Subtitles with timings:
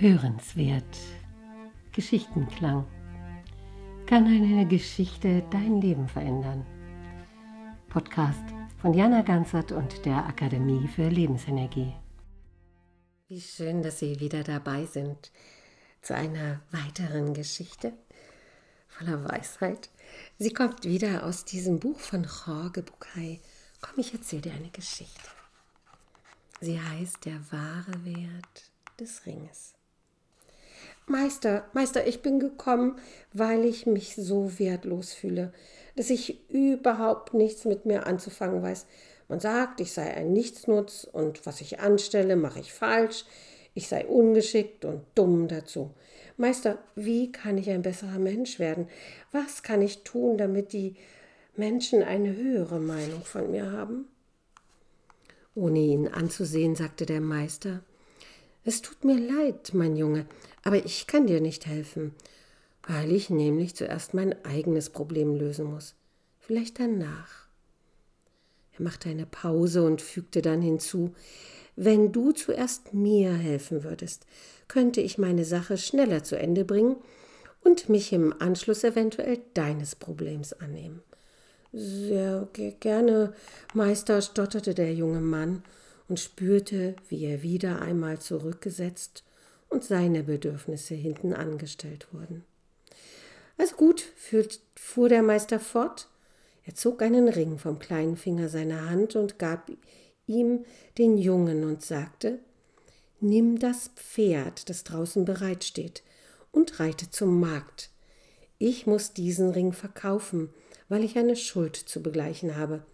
[0.00, 0.98] Hörenswert.
[1.92, 2.86] Geschichtenklang.
[4.04, 6.66] Kann eine Geschichte dein Leben verändern?
[7.88, 8.44] Podcast
[8.76, 11.94] von Jana Ganzert und der Akademie für Lebensenergie.
[13.28, 15.32] Wie schön, dass Sie wieder dabei sind
[16.02, 17.94] zu einer weiteren Geschichte
[18.88, 19.88] voller Weisheit.
[20.38, 23.40] Sie kommt wieder aus diesem Buch von Jorge Bucay.
[23.80, 25.30] Komm, ich erzähle dir eine Geschichte.
[26.60, 28.70] Sie heißt Der wahre Wert
[29.00, 29.72] des Ringes.
[31.08, 32.98] Meister, Meister, ich bin gekommen,
[33.32, 35.52] weil ich mich so wertlos fühle,
[35.94, 38.86] dass ich überhaupt nichts mit mir anzufangen weiß.
[39.28, 43.24] Man sagt, ich sei ein Nichtsnutz und was ich anstelle, mache ich falsch.
[43.72, 45.90] Ich sei ungeschickt und dumm dazu.
[46.38, 48.88] Meister, wie kann ich ein besserer Mensch werden?
[49.30, 50.96] Was kann ich tun, damit die
[51.56, 54.06] Menschen eine höhere Meinung von mir haben?
[55.54, 57.82] Ohne ihn anzusehen, sagte der Meister,
[58.66, 60.26] es tut mir leid, mein Junge,
[60.64, 62.14] aber ich kann dir nicht helfen,
[62.86, 65.94] weil ich nämlich zuerst mein eigenes Problem lösen muss.
[66.40, 67.46] Vielleicht danach.
[68.76, 71.14] Er machte eine Pause und fügte dann hinzu,
[71.76, 74.26] wenn du zuerst mir helfen würdest,
[74.66, 76.96] könnte ich meine Sache schneller zu Ende bringen
[77.62, 81.04] und mich im Anschluss eventuell deines Problems annehmen.
[81.72, 82.48] Sehr
[82.80, 83.32] gerne,
[83.74, 85.62] Meister, stotterte der junge Mann
[86.08, 89.24] und spürte, wie er wieder einmal zurückgesetzt
[89.68, 92.44] und seine Bedürfnisse hinten angestellt wurden.
[93.58, 94.04] Also gut,
[94.74, 96.08] fuhr der Meister fort.
[96.64, 99.70] Er zog einen Ring vom kleinen Finger seiner Hand und gab
[100.26, 100.64] ihm
[100.98, 102.38] den Jungen und sagte
[103.20, 106.02] Nimm das Pferd, das draußen bereitsteht,
[106.52, 107.90] und reite zum Markt.
[108.58, 110.50] Ich muss diesen Ring verkaufen,
[110.88, 112.84] weil ich eine Schuld zu begleichen habe.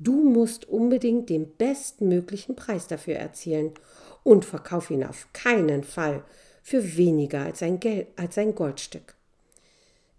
[0.00, 3.72] Du musst unbedingt den bestmöglichen Preis dafür erzielen
[4.22, 6.22] und verkauf ihn auf keinen Fall
[6.62, 9.16] für weniger als ein, Geld, als ein Goldstück.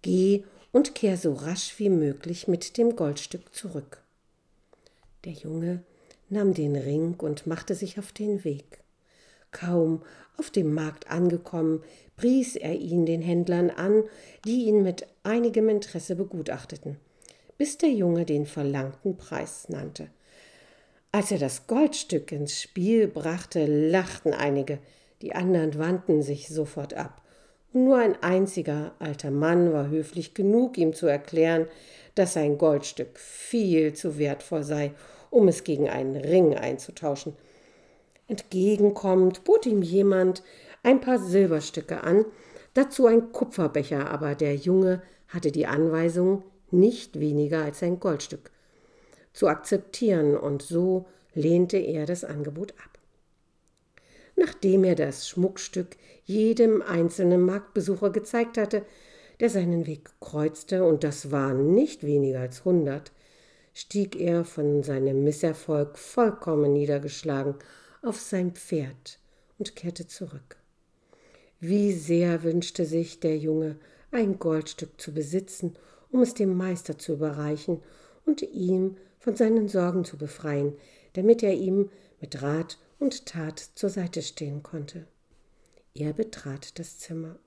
[0.01, 4.03] Geh und kehr so rasch wie möglich mit dem Goldstück zurück.
[5.23, 5.83] Der Junge
[6.27, 8.81] nahm den Ring und machte sich auf den Weg.
[9.51, 10.03] Kaum
[10.37, 11.83] auf dem Markt angekommen,
[12.17, 14.03] pries er ihn den Händlern an,
[14.45, 16.97] die ihn mit einigem Interesse begutachteten
[17.59, 20.07] bis der Junge den verlangten Preis nannte.
[21.11, 24.79] Als er das Goldstück ins Spiel brachte, lachten einige,
[25.21, 27.21] die anderen wandten sich sofort ab.
[27.73, 31.67] Und nur ein einziger alter Mann war höflich genug, ihm zu erklären,
[32.15, 34.93] dass sein Goldstück viel zu wertvoll sei,
[35.29, 37.33] um es gegen einen Ring einzutauschen.
[38.29, 40.43] Entgegenkommend bot ihm jemand
[40.81, 42.23] ein paar Silberstücke an,
[42.73, 46.43] dazu ein Kupferbecher, aber der Junge hatte die Anweisung,
[46.73, 48.51] nicht weniger als ein Goldstück,
[49.33, 52.99] zu akzeptieren, und so lehnte er das Angebot ab.
[54.35, 58.83] Nachdem er das Schmuckstück jedem einzelnen Marktbesucher gezeigt hatte,
[59.39, 63.11] der seinen Weg kreuzte, und das waren nicht weniger als hundert,
[63.73, 67.55] stieg er von seinem Misserfolg vollkommen niedergeschlagen
[68.01, 69.19] auf sein Pferd
[69.57, 70.57] und kehrte zurück.
[71.59, 73.77] Wie sehr wünschte sich der Junge,
[74.11, 75.75] ein Goldstück zu besitzen
[76.11, 77.81] um es dem Meister zu überreichen
[78.25, 80.73] und ihm von seinen Sorgen zu befreien,
[81.13, 81.89] damit er ihm
[82.21, 85.05] mit Rat und Tat zur Seite stehen konnte.
[85.93, 87.37] Er betrat das Zimmer.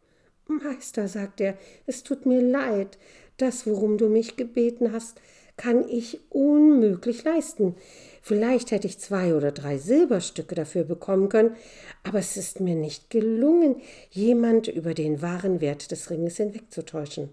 [0.47, 2.99] Meister, sagte er, es tut mir leid,
[3.37, 5.21] das, worum du mich gebeten hast,
[5.56, 7.77] kann ich unmöglich leisten.
[8.23, 11.56] Vielleicht hätte ich zwei oder drei Silberstücke dafür bekommen können,
[12.03, 13.77] aber es ist mir nicht gelungen,
[14.11, 17.31] jemand über den wahren Wert des Ringes hinwegzutäuschen.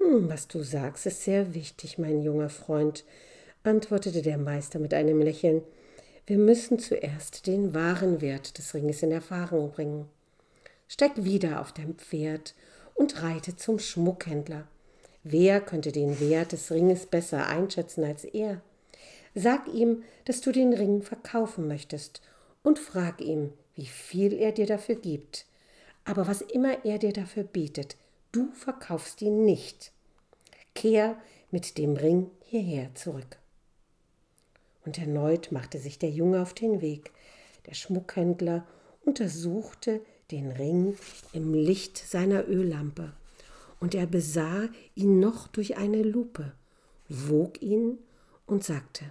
[0.00, 3.04] Hm, was du sagst, ist sehr wichtig, mein junger Freund,
[3.62, 5.62] antwortete der Meister mit einem Lächeln.
[6.26, 10.08] Wir müssen zuerst den wahren Wert des Ringes in Erfahrung bringen.
[10.88, 12.54] Steig wieder auf dein Pferd
[12.94, 14.66] und reite zum Schmuckhändler.
[15.22, 18.62] Wer könnte den Wert des Ringes besser einschätzen als er?
[19.34, 22.22] Sag ihm, dass du den Ring verkaufen möchtest
[22.62, 25.44] und frag ihm, wie viel er dir dafür gibt.
[26.04, 27.96] Aber was immer er dir dafür bietet,
[28.32, 29.92] Du verkaufst ihn nicht.
[30.74, 31.16] Kehr
[31.50, 33.38] mit dem Ring hierher zurück.
[34.84, 37.12] Und erneut machte sich der Junge auf den Weg.
[37.66, 38.66] Der Schmuckhändler
[39.04, 40.00] untersuchte
[40.30, 40.96] den Ring
[41.32, 43.12] im Licht seiner Öllampe,
[43.80, 46.52] und er besah ihn noch durch eine Lupe,
[47.08, 47.98] wog ihn
[48.46, 49.04] und sagte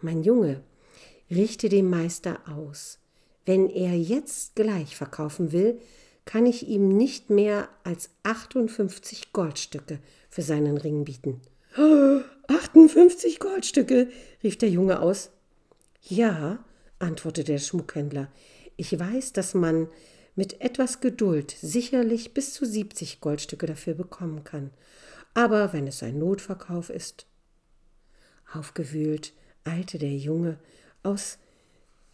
[0.00, 0.62] Mein Junge,
[1.30, 2.98] richte dem Meister aus,
[3.44, 5.78] wenn er jetzt gleich verkaufen will,
[6.24, 9.98] kann ich ihm nicht mehr als 58 Goldstücke
[10.28, 11.40] für seinen Ring bieten.
[12.48, 14.08] 58 Goldstücke,
[14.42, 15.30] rief der Junge aus.
[16.02, 16.64] Ja,
[16.98, 18.30] antwortete der Schmuckhändler,
[18.76, 19.88] Ich weiß, dass man
[20.34, 24.70] mit etwas Geduld sicherlich bis zu 70 Goldstücke dafür bekommen kann.
[25.34, 27.26] Aber wenn es ein Notverkauf ist.
[28.52, 29.32] Aufgewühlt
[29.64, 30.58] eilte der Junge
[31.02, 31.38] aus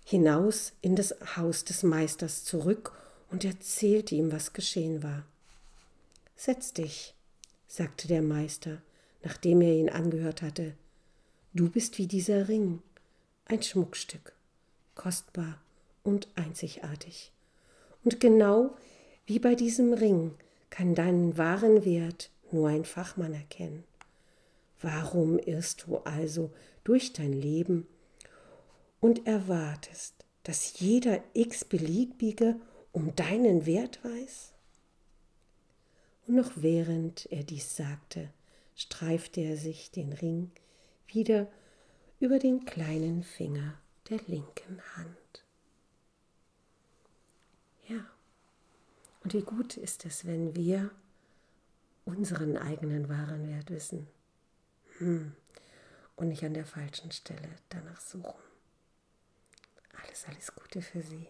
[0.05, 2.93] hinaus in das Haus des Meisters zurück
[3.31, 5.25] und erzählte ihm, was geschehen war.
[6.37, 7.15] Setz dich,
[7.67, 8.81] sagte der Meister,
[9.23, 10.75] nachdem er ihn angehört hatte.
[11.53, 12.83] Du bist wie dieser Ring,
[13.47, 14.35] ein Schmuckstück,
[14.95, 15.61] kostbar
[16.03, 17.33] und einzigartig.
[18.05, 18.77] Und genau
[19.27, 20.35] wie bei diesem Ring
[20.71, 23.85] kann deinen wahren Wert nur ein Fachmann erkennen.
[24.81, 26.51] Warum irrst du also
[26.85, 27.87] durch dein Leben
[29.01, 30.15] und erwartest,
[30.45, 32.57] dass jeder x-beliebige
[32.99, 34.53] um deinen Wert weiß?
[36.27, 38.29] Und noch während er dies sagte,
[38.75, 40.51] streifte er sich den Ring
[41.07, 41.47] wieder
[42.19, 43.79] über den kleinen Finger
[44.11, 45.45] der linken Hand.
[47.87, 48.05] Ja,
[49.23, 50.91] und wie gut ist es, wenn wir
[52.05, 54.09] unseren eigenen wahren Wert wissen
[54.99, 55.37] hm.
[56.17, 58.43] und nicht an der falschen Stelle danach suchen.
[60.03, 61.29] Alles, alles Gute für Sie.